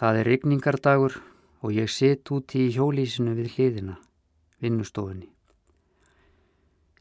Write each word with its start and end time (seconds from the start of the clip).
Það 0.00 0.16
er 0.16 0.28
rigningardagur 0.30 1.16
og 1.60 1.74
ég 1.76 1.90
sitt 1.92 2.30
úti 2.32 2.62
í 2.64 2.70
hjólísinu 2.72 3.34
við 3.36 3.50
hliðina, 3.52 3.98
vinnustofunni. 4.64 5.26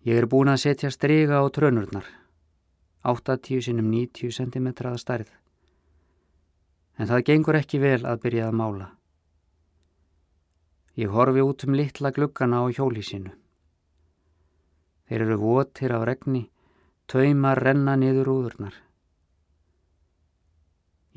Ég 0.03 0.19
er 0.19 0.27
búin 0.27 0.51
að 0.51 0.65
setja 0.65 0.91
strega 0.91 1.39
á 1.39 1.47
trönurnar, 1.47 2.03
80 3.07 3.63
sinum 3.69 3.87
90 3.93 4.35
cm 4.35 4.67
að 4.91 4.97
stærð. 4.99 5.31
En 6.99 7.07
það 7.07 7.23
gengur 7.31 7.59
ekki 7.61 7.79
vel 7.79 8.01
að 8.03 8.19
byrja 8.25 8.49
að 8.49 8.59
mála. 8.59 8.89
Ég 10.99 11.15
horfi 11.15 11.47
út 11.47 11.63
um 11.63 11.79
litla 11.79 12.11
gluggana 12.11 12.59
á 12.59 12.67
hjólísinu. 12.67 13.31
Þeir 15.07 15.23
eru 15.23 15.39
votir 15.39 15.95
af 15.95 16.03
regni, 16.03 16.49
taumar 17.07 17.63
renna 17.63 17.95
niður 17.95 18.35
úðurnar. 18.35 18.75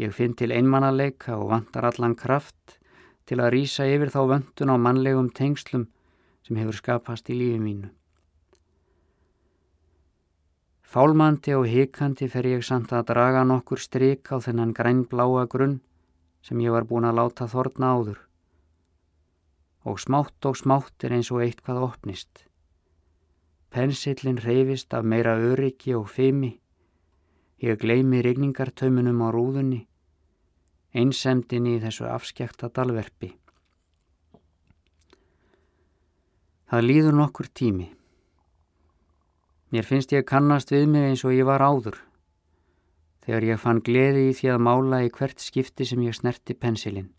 Ég 0.00 0.14
finn 0.16 0.32
til 0.32 0.52
einmannaleika 0.56 1.36
og 1.36 1.50
vantar 1.50 1.84
allan 1.84 2.14
kraft 2.16 2.78
til 3.28 3.42
að 3.42 3.52
rýsa 3.56 3.84
yfir 3.88 4.12
þá 4.12 4.22
vöndun 4.30 4.72
á 4.72 4.76
mannlegum 4.80 5.28
tengslum 5.36 5.88
sem 6.46 6.56
hefur 6.56 6.78
skapast 6.78 7.28
í 7.28 7.36
lífi 7.36 7.60
mínu. 7.60 7.90
Fálmandi 10.92 11.54
og 11.56 11.68
hikandi 11.68 12.28
fer 12.28 12.48
ég 12.48 12.64
samt 12.64 12.92
að 12.92 13.12
draga 13.12 13.44
nokkur 13.48 13.80
stryk 13.80 14.32
á 14.32 14.36
þennan 14.44 14.74
grænbláa 14.76 15.46
grunn 15.48 15.80
sem 16.44 16.60
ég 16.60 16.72
var 16.72 16.88
búin 16.88 17.08
að 17.08 17.16
láta 17.20 17.48
þorna 17.48 17.92
áður. 17.96 18.18
Og 19.88 20.00
smátt 20.00 20.48
og 20.48 20.56
smátt 20.56 21.04
er 21.04 21.16
eins 21.16 21.30
og 21.32 21.44
eitthvað 21.44 21.84
opnist. 21.88 22.44
Pensillin 23.72 24.40
reyfist 24.40 24.92
af 24.92 25.04
meira 25.04 25.36
öryggi 25.36 25.94
og 25.96 26.10
fimi 26.12 26.58
Ég 27.62 27.78
gleymi 27.78 28.18
regningartaumunum 28.26 29.20
á 29.22 29.28
rúðunni, 29.30 29.84
einsemdini 30.98 31.76
í 31.76 31.82
þessu 31.84 32.08
afskekta 32.10 32.72
dalverfi. 32.74 33.28
Það 36.66 36.86
líður 36.88 37.14
nokkur 37.20 37.46
tími. 37.54 37.86
Mér 39.70 39.86
finnst 39.86 40.10
ég 40.10 40.26
kannast 40.26 40.74
við 40.74 40.88
mig 40.90 41.06
eins 41.12 41.22
og 41.22 41.36
ég 41.36 41.46
var 41.46 41.62
áður, 41.62 42.00
þegar 43.22 43.48
ég 43.52 43.62
fann 43.62 43.84
gleði 43.86 44.26
í 44.32 44.36
því 44.40 44.52
að 44.56 44.62
mála 44.66 45.02
í 45.06 45.14
hvert 45.14 45.38
skipti 45.38 45.86
sem 45.86 46.02
ég 46.02 46.18
snerti 46.18 46.58
pensilinn. 46.58 47.12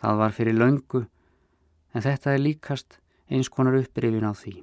Það 0.00 0.24
var 0.24 0.36
fyrir 0.40 0.56
löngu, 0.56 1.04
en 1.92 2.08
þetta 2.08 2.32
er 2.32 2.46
líkast 2.48 3.02
eins 3.28 3.52
konar 3.52 3.76
upprifin 3.76 4.24
á 4.24 4.32
því. 4.32 4.56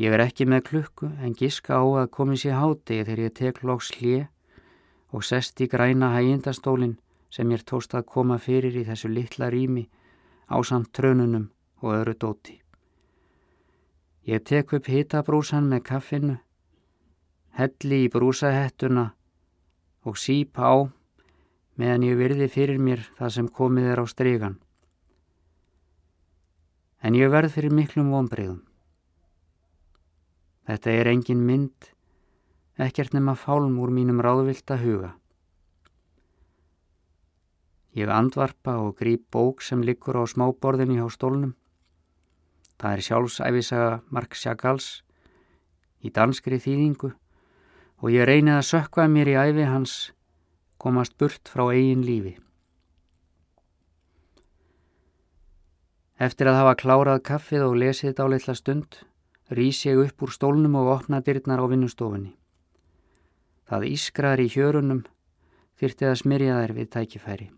Ég 0.00 0.14
er 0.16 0.22
ekki 0.24 0.46
með 0.48 0.62
klukku 0.70 1.10
en 1.20 1.34
giska 1.36 1.76
á 1.76 1.84
að 1.84 2.12
komi 2.16 2.38
sér 2.40 2.56
hátegi 2.56 3.04
þegar 3.04 3.20
ég 3.20 3.34
tek 3.36 3.58
loks 3.68 3.90
hlið 3.98 4.22
og 5.12 5.26
sest 5.28 5.60
í 5.60 5.66
græna 5.68 6.14
hægindastólinn 6.14 6.94
sem 7.28 7.48
mér 7.50 7.60
tóst 7.68 7.92
að 7.92 8.06
koma 8.14 8.38
fyrir 8.40 8.78
í 8.80 8.84
þessu 8.88 9.10
litla 9.12 9.50
rými 9.52 9.84
á 10.48 10.56
samt 10.64 10.88
trönunum 10.96 11.50
og 11.84 11.92
öðru 11.98 12.14
dóti. 12.16 12.56
Ég 14.24 14.40
tek 14.48 14.72
upp 14.72 14.88
hitabrúsan 14.88 15.68
með 15.68 15.84
kaffinu, 15.90 16.38
helli 17.60 18.00
í 18.06 18.08
brúsahettuna 18.08 19.10
og 20.08 20.16
sípa 20.16 20.64
á 20.64 20.76
meðan 21.76 22.08
ég 22.08 22.16
virði 22.16 22.48
fyrir 22.48 22.80
mér 22.80 23.04
það 23.20 23.36
sem 23.36 23.52
komið 23.52 23.92
er 23.92 24.00
á 24.00 24.06
strygan. 24.08 24.56
En 27.04 27.12
ég 27.16 27.28
verð 27.32 27.52
fyrir 27.52 27.72
miklum 27.72 28.08
vonbreyðum. 28.16 28.69
Þetta 30.70 30.90
er 30.94 31.08
engin 31.10 31.40
mynd, 31.42 31.86
ekkert 32.78 33.10
nema 33.16 33.32
fálm 33.34 33.80
úr 33.82 33.90
mínum 33.90 34.20
ráðvilda 34.22 34.76
huga. 34.78 35.08
Ég 37.98 38.12
andvarpa 38.14 38.76
og 38.78 38.92
grýp 39.00 39.24
bók 39.34 39.64
sem 39.66 39.82
liggur 39.82 40.20
á 40.22 40.30
smáborðinni 40.30 41.00
hjá 41.00 41.08
stólnum. 41.10 41.56
Það 42.78 42.94
er 42.94 43.02
sjálfsæfisaga 43.08 43.98
Mark 44.14 44.38
Chagals 44.38 45.02
í 46.06 46.14
danskri 46.14 46.62
þýðingu 46.62 47.10
og 47.98 48.14
ég 48.14 48.30
reynið 48.30 48.60
að 48.60 48.68
sökka 48.70 49.10
mér 49.10 49.34
í 49.34 49.38
æfi 49.42 49.66
hans 49.66 49.98
komast 50.78 51.18
burt 51.18 51.50
frá 51.50 51.66
eigin 51.74 52.06
lífi. 52.06 52.38
Eftir 56.14 56.46
að 56.46 56.62
hafa 56.62 56.78
klárað 56.86 57.24
kaffið 57.26 57.66
og 57.72 57.80
lesið 57.82 58.12
þetta 58.12 58.22
á 58.22 58.32
litla 58.38 58.60
stund 58.62 59.04
rýs 59.50 59.84
ég 59.86 59.98
upp 59.98 60.22
úr 60.22 60.32
stólnum 60.34 60.76
og 60.78 60.92
opna 60.96 61.20
dyrnar 61.20 61.62
á 61.62 61.66
vinnustofunni. 61.66 62.36
Það 63.66 63.86
ískrar 63.90 64.42
í 64.42 64.48
hjörunum 64.50 65.04
þyrti 65.78 66.06
að 66.06 66.20
smyrja 66.22 66.58
þær 66.60 66.74
við 66.76 66.90
tækifæri. 66.94 67.48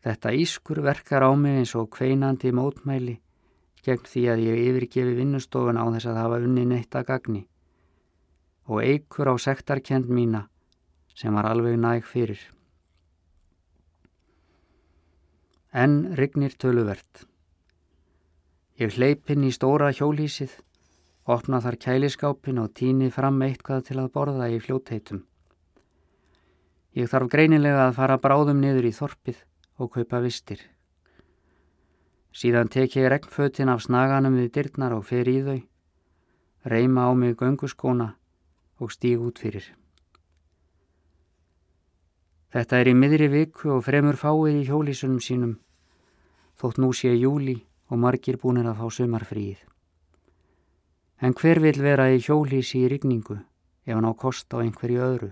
Þetta 0.00 0.32
ískur 0.32 0.80
verkar 0.82 1.26
á 1.26 1.30
mig 1.36 1.60
eins 1.60 1.74
og 1.76 1.90
kveinandi 1.92 2.52
mótmæli 2.56 3.18
gegn 3.84 4.06
því 4.08 4.22
að 4.32 4.44
ég 4.46 4.62
yfirgefi 4.70 5.16
vinnustofun 5.16 5.80
á 5.80 5.84
þess 5.92 6.08
að 6.10 6.20
hafa 6.20 6.40
unni 6.44 6.64
neitt 6.68 6.96
að 6.96 7.06
gagni 7.10 7.42
og 8.70 8.84
eigur 8.84 9.32
á 9.32 9.34
sektarkend 9.40 10.08
mína 10.08 10.46
sem 11.14 11.34
var 11.34 11.48
alveg 11.50 11.76
næg 11.80 12.06
fyrir. 12.06 12.40
En 15.72 16.14
rignir 16.18 16.54
töluvert. 16.58 17.29
Ég 18.80 18.94
hleypinn 18.96 19.42
í 19.44 19.50
stóra 19.52 19.90
hjólísið, 19.92 20.54
opna 21.28 21.58
þar 21.60 21.76
kæliskápin 21.82 22.62
og 22.62 22.70
tíni 22.72 23.10
fram 23.12 23.42
eitthvað 23.44 23.82
til 23.90 23.98
að 24.00 24.08
borða 24.14 24.46
í 24.48 24.56
fljótheitum. 24.56 25.20
Ég 26.96 27.10
þarf 27.12 27.28
greinilega 27.28 27.90
að 27.90 27.98
fara 27.98 28.16
bráðum 28.24 28.64
niður 28.64 28.88
í 28.88 28.94
þorpið 28.96 29.44
og 29.76 29.92
kaupa 29.98 30.22
vistir. 30.24 30.64
Síðan 32.32 32.72
tek 32.72 32.96
ég 32.96 33.10
regnfötin 33.12 33.68
af 33.68 33.84
snaganum 33.84 34.40
við 34.40 34.50
dyrnar 34.56 34.96
og 34.96 35.04
fer 35.12 35.28
í 35.28 35.38
þau, 35.44 35.60
reyma 36.64 37.04
á 37.04 37.12
mig 37.12 37.36
gönguskóna 37.36 38.14
og 38.80 38.96
stíg 38.96 39.20
út 39.20 39.44
fyrir. 39.44 39.74
Þetta 42.48 42.80
er 42.80 42.88
í 42.88 42.96
miðri 42.96 43.28
viku 43.28 43.76
og 43.76 43.84
fremur 43.84 44.16
fáið 44.16 44.62
í 44.64 44.68
hjólísunum 44.72 45.20
sínum, 45.20 45.58
þótt 46.56 46.80
nú 46.80 46.96
sé 46.96 47.12
júli 47.12 47.60
og 47.90 47.98
margir 47.98 48.38
búinir 48.38 48.68
að 48.70 48.78
fá 48.80 48.96
sumarfríð. 48.96 49.58
En 51.20 51.34
hver 51.36 51.60
vil 51.60 51.76
vera 51.82 52.08
í 52.08 52.22
hjólísi 52.22 52.84
í 52.84 52.88
rigningu 52.88 53.36
ef 53.84 53.92
hann 53.92 54.08
á 54.08 54.14
kost 54.14 54.54
á 54.54 54.62
einhverju 54.62 55.02
öðru? 55.04 55.30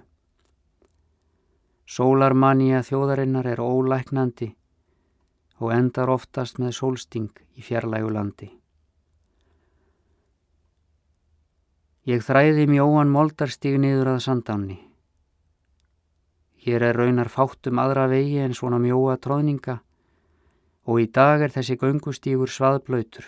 Sólarmanija 1.88 2.82
þjóðarinnar 2.84 3.46
er 3.48 3.62
ólæknandi 3.64 4.50
og 5.58 5.72
endar 5.72 6.10
oftast 6.12 6.58
með 6.60 6.74
sólsting 6.76 7.30
í 7.56 7.64
fjarlægu 7.64 8.10
landi. 8.12 8.50
Ég 12.08 12.22
þræði 12.24 12.68
mjóan 12.68 13.10
moldarstíg 13.12 13.78
niður 13.80 14.14
að 14.14 14.22
sandáni. 14.26 14.78
Hér 16.64 16.84
er 16.90 16.96
raunar 17.00 17.28
fátum 17.32 17.80
aðra 17.80 18.06
vegi 18.12 18.38
en 18.44 18.56
svona 18.56 18.78
mjóa 18.82 19.16
tróðninga 19.20 19.78
og 20.88 21.02
í 21.02 21.06
dag 21.12 21.44
er 21.44 21.52
þessi 21.52 21.76
göngustígur 21.76 22.48
svaðblöytur. 22.48 23.26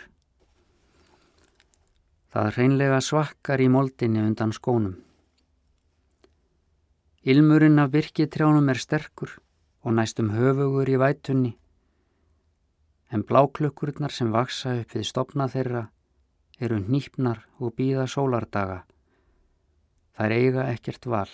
Það 2.33 2.51
hreinlega 2.57 3.01
svakkar 3.05 3.61
í 3.61 3.69
moldinni 3.69 4.23
undan 4.25 4.55
skónum. 4.57 4.97
Ilmurinn 7.21 7.83
af 7.83 7.93
virkitrjánum 7.93 8.71
er 8.73 8.81
sterkur 8.81 9.35
og 9.85 9.97
næstum 9.99 10.31
höfugur 10.33 10.89
í 10.89 10.97
vætunni, 11.01 11.53
en 13.13 13.25
bláklukkurnar 13.29 14.15
sem 14.15 14.31
vaksa 14.33 14.79
upp 14.81 14.95
við 14.97 15.09
stopna 15.11 15.49
þeirra 15.53 15.89
eru 16.61 16.79
nýpnar 16.81 17.43
og 17.59 17.75
býða 17.77 18.07
sólardaga. 18.09 18.85
Það 20.17 20.27
er 20.27 20.37
eiga 20.37 20.69
ekkert 20.73 21.09
val. 21.09 21.33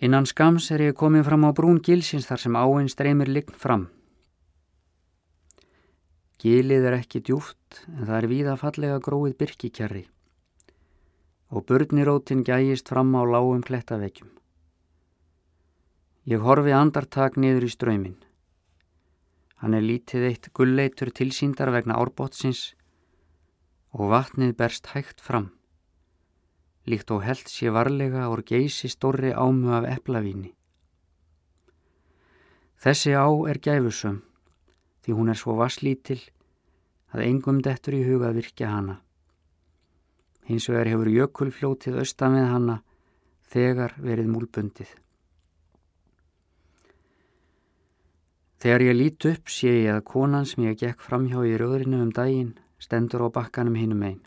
Innan 0.00 0.24
skams 0.24 0.70
er 0.72 0.80
ég 0.80 0.94
komið 0.96 1.26
fram 1.28 1.42
á 1.44 1.50
brún 1.52 1.78
gilsins 1.84 2.24
þar 2.24 2.40
sem 2.40 2.54
áinn 2.56 2.88
streymir 2.88 3.28
lign 3.28 3.52
fram. 3.52 3.90
Gilið 6.40 6.86
er 6.88 6.96
ekki 7.02 7.20
djúft 7.20 7.82
en 7.84 8.06
það 8.06 8.16
er 8.16 8.28
víða 8.30 8.54
fallega 8.56 9.02
gróið 9.04 9.36
byrkikjarri 9.42 10.06
og 11.52 11.66
börnirótin 11.68 12.46
gæjist 12.46 12.88
fram 12.88 13.12
á 13.12 13.28
lágum 13.28 13.60
klettavekkjum. 13.60 14.32
Ég 16.32 16.40
horfi 16.48 16.72
andartak 16.72 17.36
niður 17.36 17.68
í 17.68 17.70
ströymin. 17.74 18.16
Hann 19.60 19.76
er 19.76 19.84
lítið 19.84 20.28
eitt 20.30 20.52
gulleitur 20.56 21.12
tilsýndar 21.12 21.74
vegna 21.76 22.00
árbótsins 22.00 22.70
og 23.92 24.14
vatnið 24.14 24.56
berst 24.56 24.94
hægt 24.94 25.20
fram 25.20 25.50
líkt 26.90 27.12
og 27.14 27.22
held 27.24 27.46
sé 27.48 27.70
varlega 27.72 28.28
og 28.28 28.42
geysi 28.46 28.90
stórri 28.90 29.30
ámu 29.32 29.72
af 29.76 29.86
eplavíni. 29.88 30.52
Þessi 32.80 33.12
á 33.12 33.28
er 33.50 33.60
gæfusum 33.60 34.22
því 35.04 35.16
hún 35.16 35.32
er 35.32 35.38
svo 35.38 35.56
vasslítil 35.58 36.20
að 37.12 37.26
engum 37.26 37.60
dettur 37.64 37.96
í 37.96 38.04
huga 38.06 38.30
virkja 38.36 38.70
hana. 38.72 39.00
Hins 40.48 40.68
vegar 40.70 40.88
hefur 40.90 41.10
jökulfljótið 41.12 42.00
austan 42.02 42.36
við 42.38 42.48
hanna 42.50 42.76
þegar 43.52 43.94
verið 44.00 44.30
múlbundið. 44.32 44.90
Þegar 48.60 48.84
ég 48.84 48.96
lít 48.96 49.28
upp 49.30 49.48
sé 49.48 49.70
ég 49.86 49.94
að 49.94 50.06
konan 50.10 50.48
sem 50.48 50.66
ég 50.66 50.80
gekk 50.80 51.00
framhjá 51.04 51.44
í 51.48 51.54
röðrinu 51.60 52.02
um 52.04 52.10
daginn 52.12 52.56
stendur 52.80 53.24
á 53.24 53.28
bakkanum 53.32 53.78
hinnum 53.78 54.02
einn. 54.04 54.20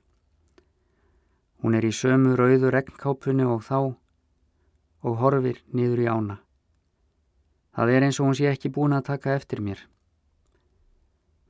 Hún 1.63 1.77
er 1.80 1.86
í 1.88 1.94
sömu 1.95 2.33
rauðu 2.36 2.74
regnkápunni 2.75 3.45
og 3.48 3.62
þá 3.63 3.77
og 5.07 5.13
horfir 5.21 5.62
niður 5.71 6.01
í 6.04 6.07
ána. 6.12 6.36
Það 7.71 7.92
er 7.94 8.06
eins 8.07 8.19
og 8.19 8.27
hún 8.27 8.36
sé 8.36 8.50
ekki 8.51 8.71
búin 8.75 8.95
að 8.98 9.06
taka 9.13 9.38
eftir 9.38 9.62
mér. 9.63 9.80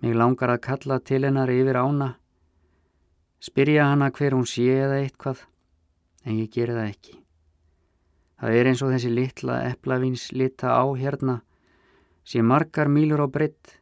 Mér 0.06 0.20
langar 0.22 0.54
að 0.54 0.62
kalla 0.68 1.00
til 1.02 1.24
hennar 1.26 1.50
yfir 1.50 1.80
ána, 1.82 2.12
spyrja 3.42 3.90
hana 3.90 4.12
hver 4.14 4.38
hún 4.38 4.46
sé 4.46 4.68
eða 4.84 5.00
eitthvað, 5.02 5.42
en 6.30 6.38
ég 6.44 6.52
ger 6.54 6.76
það 6.76 6.92
ekki. 6.92 7.18
Það 8.38 8.58
er 8.60 8.70
eins 8.70 8.84
og 8.86 8.94
þessi 8.94 9.12
litla 9.16 9.58
eplavíns 9.72 10.28
lita 10.36 10.76
á 10.78 10.86
hérna, 10.94 11.40
sé 12.22 12.46
margar 12.46 12.92
mílur 12.92 13.26
á 13.26 13.28
breytt, 13.34 13.80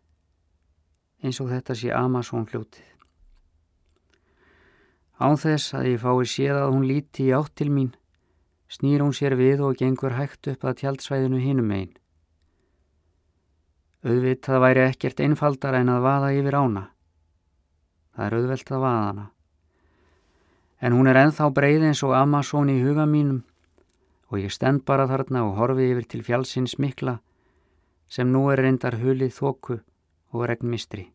eins 1.26 1.44
og 1.44 1.52
þetta 1.52 1.76
sé 1.76 1.92
Amazon 1.92 2.48
fljótið. 2.48 2.88
Án 5.22 5.38
þess 5.38 5.76
að 5.78 5.88
ég 5.92 6.00
fái 6.02 6.26
séð 6.26 6.58
að 6.58 6.72
hún 6.74 6.86
líti 6.90 7.28
í 7.28 7.34
átt 7.38 7.54
til 7.60 7.70
mín, 7.70 7.92
snýr 8.74 9.04
hún 9.04 9.14
sér 9.14 9.36
við 9.38 9.62
og 9.68 9.78
gengur 9.78 10.16
hægt 10.18 10.50
upp 10.50 10.66
að 10.66 10.80
tjaldsvæðinu 10.80 11.42
hinum 11.44 11.70
einn. 11.76 11.92
Auðvitað 14.02 14.64
væri 14.64 14.84
ekkert 14.88 15.22
einfaldar 15.22 15.78
en 15.78 15.94
að 15.94 16.08
vaða 16.08 16.34
yfir 16.40 16.58
ána. 16.58 16.84
Það 18.16 18.26
er 18.26 18.38
auðvelt 18.40 18.74
að 18.74 18.84
vaða 18.88 19.06
hana. 19.06 19.28
En 20.82 20.98
hún 20.98 21.12
er 21.12 21.22
enþá 21.22 21.52
breið 21.54 21.88
eins 21.92 22.02
og 22.02 22.18
Amazon 22.18 22.74
í 22.74 22.82
huga 22.82 23.06
mínum 23.06 23.44
og 24.32 24.40
ég 24.42 24.54
stend 24.56 24.86
bara 24.88 25.06
þarna 25.12 25.46
og 25.46 25.58
horfi 25.60 25.92
yfir 25.92 26.08
til 26.10 26.26
fjálsins 26.26 26.80
mikla 26.82 27.20
sem 28.10 28.32
nú 28.32 28.48
er 28.50 28.64
reyndar 28.64 28.98
hulið 29.04 29.36
þóku 29.38 29.78
og 30.34 30.48
regnmistri. 30.50 31.12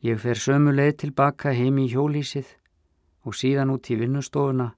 Ég 0.00 0.16
fer 0.16 0.38
sömu 0.40 0.72
leið 0.72 0.94
tilbaka 1.02 1.50
heim 1.52 1.76
í 1.82 1.90
hjólísið 1.92 2.48
og 3.28 3.36
síðan 3.36 3.72
út 3.74 3.90
í 3.92 3.98
vinnustofuna 4.00 4.70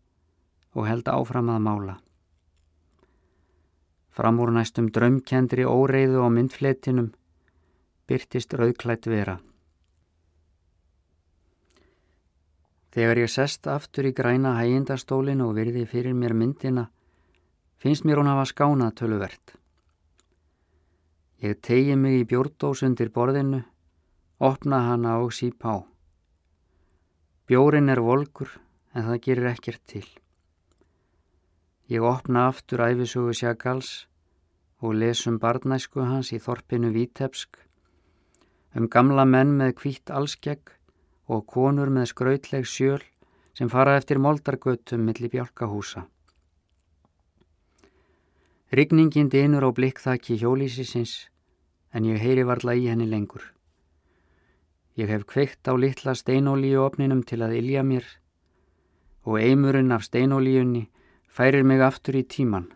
og 0.74 0.88
held 0.88 1.06
áfram 1.12 1.52
að 1.54 1.60
mála. 1.62 1.94
Fram 4.10 4.40
úr 4.42 4.50
næstum 4.56 4.90
drömkendri 4.90 5.62
óreiðu 5.62 6.26
á 6.26 6.28
myndfletinum 6.28 7.12
byrtist 8.10 8.52
rauðklætt 8.58 9.06
vera. 9.06 9.38
Þegar 12.92 13.22
ég 13.22 13.30
sest 13.30 13.70
aftur 13.70 14.10
í 14.10 14.12
græna 14.12 14.58
hægindastólin 14.58 15.40
og 15.40 15.54
virði 15.56 15.86
fyrir 15.88 16.18
mér 16.18 16.34
myndina, 16.34 16.90
finnst 17.78 18.04
mér 18.04 18.20
hún 18.20 18.28
hafa 18.28 18.50
skánað 18.50 18.96
töluvert. 18.98 19.54
Ég 21.46 21.62
tegi 21.62 21.94
mig 21.96 22.20
í 22.20 22.26
bjórdós 22.28 22.82
undir 22.82 23.14
borðinu 23.14 23.62
opna 24.42 24.80
hana 24.88 25.20
og 25.22 25.30
síp 25.30 25.62
á. 25.62 25.86
Bjórin 27.46 27.92
er 27.92 28.00
volkur 28.02 28.50
en 28.90 29.06
það 29.06 29.20
gerir 29.22 29.46
ekkert 29.52 29.82
til. 29.86 30.08
Ég 31.86 32.02
opna 32.02 32.48
aftur 32.50 32.82
æfisugu 32.82 33.36
Sjakals 33.38 34.08
og 34.82 34.96
lesum 34.98 35.38
barnæsku 35.38 36.02
hans 36.02 36.32
í 36.34 36.40
þorpinu 36.42 36.90
Vítepsk 36.90 37.60
um 38.74 38.90
gamla 38.90 39.28
menn 39.28 39.54
með 39.62 39.76
kvítt 39.78 40.10
allskegg 40.10 40.74
og 41.30 41.46
konur 41.46 41.94
með 41.94 42.10
skrautleg 42.10 42.66
sjöl 42.66 43.02
sem 43.54 43.70
fara 43.70 43.94
eftir 44.00 44.18
moldargötum 44.18 45.06
millir 45.06 45.30
bjálkahúsa. 45.30 46.08
Rigningin 48.74 49.30
dinur 49.30 49.68
á 49.68 49.70
blikkþakki 49.70 50.40
hjólísisins 50.42 51.28
en 51.94 52.10
ég 52.10 52.18
heyri 52.18 52.42
varla 52.42 52.74
í 52.74 52.88
henni 52.90 53.06
lengur. 53.06 53.52
Ég 54.92 55.08
hef 55.08 55.24
kveikt 55.24 55.68
á 55.68 55.72
litla 55.72 56.12
steinolíuopninum 56.12 57.22
til 57.24 57.40
að 57.40 57.56
ilja 57.62 57.82
mér 57.86 58.04
og 59.24 59.38
eimurinn 59.40 59.94
af 59.94 60.04
steinolíunni 60.04 60.82
færir 61.32 61.64
mig 61.64 61.80
aftur 61.80 62.18
í 62.20 62.24
tíman 62.28 62.66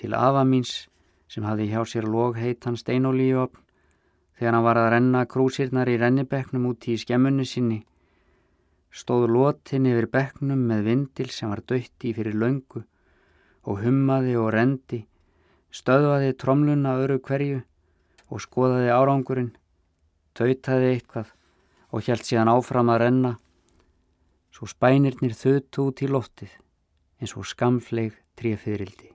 til 0.00 0.14
afa 0.16 0.46
míns 0.48 0.86
sem 1.28 1.44
hafi 1.44 1.68
hjá 1.68 1.82
sér 1.84 2.08
logheitan 2.08 2.80
steinolíuopn 2.80 3.60
þegar 4.38 4.56
hann 4.56 4.64
var 4.64 4.80
að 4.80 4.90
renna 4.94 5.26
krúsirnar 5.28 5.92
í 5.92 5.98
rennibeknum 6.00 6.70
út 6.72 6.88
í 6.88 6.96
skemmunni 6.96 7.44
sinni 7.44 7.82
stóð 8.90 9.28
lotin 9.34 9.92
yfir 9.92 10.08
beknum 10.08 10.64
með 10.72 10.86
vindil 10.88 11.28
sem 11.28 11.52
var 11.52 11.60
dötti 11.68 12.14
fyrir 12.16 12.40
löngu 12.40 12.86
og 13.68 13.84
hummaði 13.84 14.38
og 14.40 14.54
rendi 14.56 15.04
stöðvaði 15.70 16.32
tromluna 16.40 16.96
öru 17.04 17.20
hverju 17.20 17.60
og 18.30 18.40
skoðaði 18.48 18.94
árangurinn 18.96 19.52
tautaði 20.40 20.90
eitthvað 20.94 21.30
og 21.92 22.06
hjælt 22.06 22.26
síðan 22.26 22.50
áfram 22.54 22.90
að 22.92 23.02
renna 23.04 23.36
svo 24.54 24.68
spænirnir 24.70 25.36
þutu 25.36 25.90
út 25.90 26.02
í 26.04 26.08
loftið 26.10 26.52
eins 27.20 27.36
og 27.36 27.46
skamfleg 27.48 28.16
trífyrildi. 28.40 29.10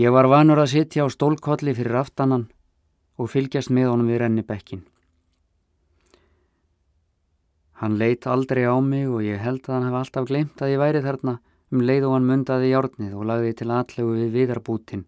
Ég 0.00 0.12
var 0.14 0.28
vanur 0.30 0.60
að 0.62 0.72
sitja 0.74 1.04
á 1.04 1.08
stólkolli 1.12 1.74
fyrir 1.76 1.98
aftanan 2.00 2.46
og 3.20 3.32
fylgjast 3.32 3.72
með 3.74 3.90
honum 3.90 4.08
við 4.08 4.20
rennibekkin. 4.22 4.84
Hann 7.80 7.96
leitt 8.00 8.28
aldrei 8.28 8.66
á 8.68 8.76
mig 8.84 9.08
og 9.08 9.24
ég 9.24 9.40
held 9.40 9.64
að 9.66 9.74
hann 9.74 9.88
hef 9.88 9.98
alltaf 10.00 10.28
glemt 10.28 10.60
að 10.60 10.74
ég 10.74 10.82
væri 10.82 11.02
þarna 11.04 11.38
um 11.72 11.84
leið 11.84 12.06
og 12.06 12.14
hann 12.16 12.28
mundaði 12.28 12.70
hjárnið 12.72 13.16
og 13.16 13.26
lagði 13.30 13.52
til 13.56 13.70
aðlegu 13.72 14.16
við 14.18 14.32
viðarbútin 14.36 15.04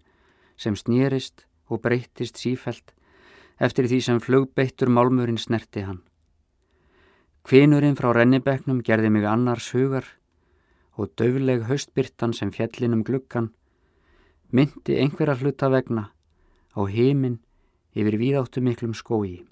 sem 0.57 0.77
snýrist 0.79 1.47
og 1.69 1.83
breyttist 1.85 2.41
sífelt 2.41 2.95
eftir 3.59 3.89
því 3.91 4.01
sem 4.01 4.21
flugbeittur 4.21 4.89
málmurinn 4.89 5.41
snerti 5.41 5.85
hann. 5.87 6.03
Kvinurinn 7.43 7.99
frá 7.99 8.13
rennibeknum 8.15 8.83
gerði 8.87 9.11
mig 9.11 9.25
annars 9.27 9.73
hugar 9.75 10.07
og 10.95 11.11
döfleg 11.19 11.67
höstbyrtan 11.67 12.35
sem 12.37 12.53
fjallinum 12.55 13.03
gluggan 13.03 13.51
myndi 14.53 14.99
einhverja 15.01 15.39
hluta 15.41 15.71
vegna 15.73 16.11
á 16.77 16.81
heiminn 16.87 17.41
yfir 17.97 18.17
víðáttu 18.21 18.63
miklum 18.65 18.95
skói. 18.95 19.43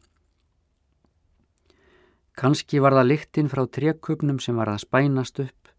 Kanski 2.37 2.81
var 2.81 2.94
það 2.97 3.11
lyktinn 3.11 3.50
frá 3.52 3.67
trekkupnum 3.67 4.38
sem 4.41 4.56
var 4.56 4.70
að 4.73 4.85
spænast 4.85 5.41
upp 5.43 5.73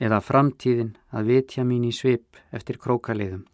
eða 0.00 0.22
framtíðin 0.22 0.94
að 1.10 1.32
vitja 1.32 1.64
mín 1.66 1.88
í 1.88 1.92
svip 1.92 2.38
eftir 2.54 2.78
krókaliðum. 2.78 3.44